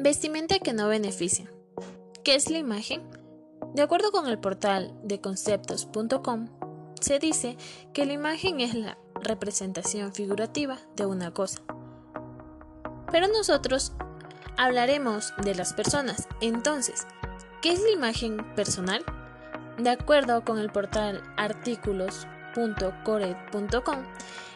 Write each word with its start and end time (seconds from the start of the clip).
Vestimenta 0.00 0.60
que 0.60 0.72
no 0.72 0.86
beneficia. 0.86 1.50
¿Qué 2.22 2.36
es 2.36 2.50
la 2.50 2.58
imagen? 2.58 3.02
De 3.74 3.82
acuerdo 3.82 4.12
con 4.12 4.28
el 4.28 4.38
portal 4.38 4.96
de 5.02 5.20
conceptos.com, 5.20 6.50
se 7.00 7.18
dice 7.18 7.56
que 7.92 8.06
la 8.06 8.12
imagen 8.12 8.60
es 8.60 8.74
la 8.74 8.96
representación 9.20 10.14
figurativa 10.14 10.78
de 10.94 11.06
una 11.06 11.32
cosa. 11.32 11.62
Pero 13.10 13.26
nosotros 13.26 13.92
hablaremos 14.56 15.32
de 15.42 15.56
las 15.56 15.72
personas. 15.72 16.28
Entonces, 16.40 17.04
¿qué 17.60 17.72
es 17.72 17.82
la 17.82 17.90
imagen 17.90 18.36
personal? 18.54 19.04
De 19.78 19.90
acuerdo 19.90 20.44
con 20.44 20.60
el 20.60 20.70
portal 20.70 21.24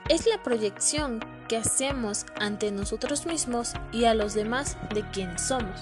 es 0.08 0.26
la 0.26 0.42
proyección 0.42 1.20
que 1.48 1.56
hacemos 1.56 2.26
ante 2.40 2.70
nosotros 2.70 3.26
mismos 3.26 3.74
y 3.92 4.04
a 4.04 4.14
los 4.14 4.34
demás 4.34 4.76
de 4.94 5.02
quienes 5.10 5.42
somos. 5.42 5.80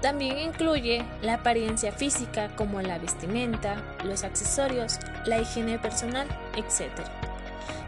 También 0.00 0.38
incluye 0.38 1.04
la 1.22 1.34
apariencia 1.34 1.92
física 1.92 2.48
como 2.56 2.82
la 2.82 2.98
vestimenta, 2.98 3.76
los 4.04 4.24
accesorios, 4.24 4.98
la 5.26 5.40
higiene 5.40 5.78
personal, 5.78 6.26
etc. 6.56 6.90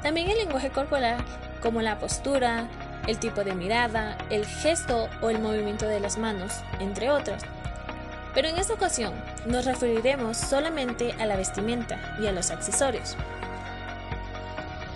También 0.02 0.30
el 0.30 0.38
lenguaje 0.38 0.70
corporal 0.70 1.24
como 1.60 1.82
la 1.82 1.98
postura, 1.98 2.68
el 3.09 3.18
tipo 3.18 3.42
de 3.42 3.54
mirada, 3.54 4.16
el 4.30 4.46
gesto 4.46 5.09
o 5.23 5.30
el 5.30 5.40
movimiento 5.40 5.86
de 5.86 5.98
las 5.98 6.16
manos, 6.16 6.62
entre 6.78 7.10
otros. 7.10 7.42
Pero 8.34 8.48
en 8.48 8.59
esta 8.59 8.74
ocasión 8.74 9.15
nos 9.47 9.65
referiremos 9.65 10.37
solamente 10.37 11.12
a 11.20 11.27
la 11.27 11.37
vestimenta 11.37 12.16
y 12.20 12.27
a 12.27 12.33
los 12.33 12.51
accesorios. 12.51 13.16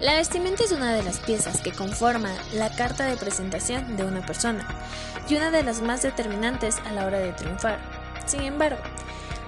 La 0.00 0.14
vestimenta 0.14 0.64
es 0.64 0.72
una 0.72 0.94
de 0.94 1.02
las 1.02 1.18
piezas 1.18 1.60
que 1.60 1.72
conforman 1.72 2.36
la 2.54 2.70
carta 2.70 3.06
de 3.06 3.16
presentación 3.16 3.96
de 3.96 4.04
una 4.04 4.24
persona 4.24 4.64
y 5.28 5.36
una 5.36 5.50
de 5.50 5.64
las 5.64 5.80
más 5.80 6.02
determinantes 6.02 6.78
a 6.86 6.92
la 6.92 7.04
hora 7.04 7.18
de 7.18 7.32
triunfar. 7.32 7.78
Sin 8.24 8.42
embargo, 8.42 8.80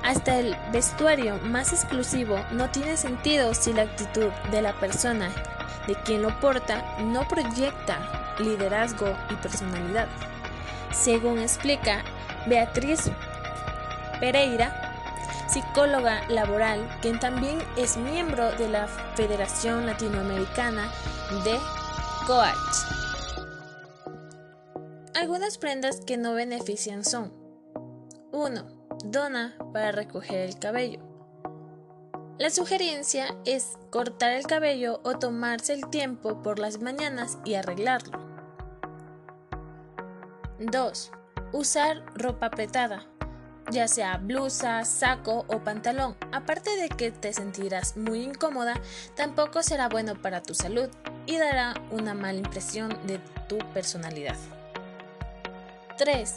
hasta 0.03 0.39
el 0.39 0.57
vestuario 0.73 1.39
más 1.39 1.73
exclusivo 1.73 2.45
no 2.53 2.71
tiene 2.71 2.97
sentido 2.97 3.55
si 3.55 3.73
la 3.73 3.83
actitud 3.83 4.31
de 4.51 4.63
la 4.63 4.73
persona 4.81 5.31
de 5.87 5.95
quien 5.95 6.23
lo 6.23 6.39
porta 6.41 6.97
no 7.01 7.29
proyecta 7.29 8.35
liderazgo 8.39 9.15
y 9.31 9.35
personalidad. 9.35 10.09
Según 10.93 11.39
explica 11.39 12.03
Beatriz 12.47 13.11
Pereira, 14.21 15.49
psicóloga 15.49 16.29
laboral, 16.29 16.87
quien 17.01 17.19
también 17.19 17.59
es 17.79 17.97
miembro 17.97 18.53
de 18.53 18.69
la 18.69 18.87
Federación 19.17 19.87
Latinoamericana 19.87 20.93
de 21.43 21.59
Coach. 22.27 23.01
Algunas 25.15 25.57
prendas 25.57 26.01
que 26.01 26.19
no 26.19 26.35
benefician 26.35 27.03
son 27.03 27.33
1. 28.33 28.63
Dona 29.07 29.57
para 29.73 29.91
recoger 29.91 30.41
el 30.41 30.59
cabello. 30.59 31.01
La 32.39 32.51
sugerencia 32.51 33.35
es 33.47 33.79
cortar 33.91 34.33
el 34.33 34.47
cabello 34.47 35.01
o 35.03 35.19
tomarse 35.19 35.73
el 35.73 35.89
tiempo 35.89 36.43
por 36.43 36.59
las 36.59 36.81
mañanas 36.83 37.39
y 37.47 37.55
arreglarlo. 37.55 38.19
2. 40.59 41.13
Usar 41.53 42.05
ropa 42.15 42.47
apretada 42.47 43.10
ya 43.71 43.89
sea 43.89 44.17
blusa, 44.17 44.85
saco 44.85 45.45
o 45.49 45.61
pantalón. 45.61 46.17
Aparte 46.33 46.77
de 46.77 46.89
que 46.89 47.11
te 47.11 47.33
sentirás 47.33 47.97
muy 47.97 48.23
incómoda, 48.23 48.75
tampoco 49.17 49.63
será 49.63 49.89
bueno 49.89 50.15
para 50.15 50.43
tu 50.43 50.55
salud 50.55 50.89
y 51.27 51.37
dará 51.37 51.75
una 51.91 52.15
mala 52.15 52.39
impresión 52.39 52.97
de 53.07 53.19
tu 53.49 53.59
personalidad. 53.73 54.37
3. 55.99 56.35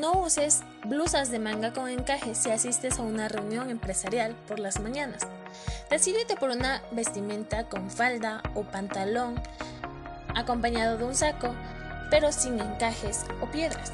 No 0.00 0.12
uses 0.20 0.62
blusas 0.84 1.30
de 1.30 1.38
manga 1.38 1.72
con 1.72 1.88
encaje 1.88 2.34
si 2.34 2.50
asistes 2.50 2.98
a 2.98 3.02
una 3.02 3.28
reunión 3.28 3.70
empresarial 3.70 4.34
por 4.46 4.58
las 4.58 4.80
mañanas. 4.80 5.22
Decídete 5.90 6.36
por 6.36 6.50
una 6.50 6.82
vestimenta 6.92 7.64
con 7.68 7.90
falda 7.90 8.42
o 8.54 8.62
pantalón 8.62 9.40
acompañado 10.34 10.98
de 10.98 11.04
un 11.04 11.14
saco, 11.14 11.54
pero 12.10 12.32
sin 12.32 12.60
encajes 12.60 13.24
o 13.40 13.46
piedras. 13.46 13.92